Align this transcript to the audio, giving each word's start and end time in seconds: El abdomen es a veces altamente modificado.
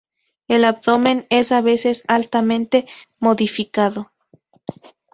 El 0.47 0.65
abdomen 0.65 1.27
es 1.29 1.51
a 1.51 1.61
veces 1.61 2.03
altamente 2.07 2.87
modificado. 3.19 4.11